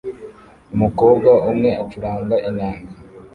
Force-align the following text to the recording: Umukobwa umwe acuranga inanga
Umukobwa 0.75 1.31
umwe 1.49 1.69
acuranga 1.83 2.35
inanga 2.49 2.91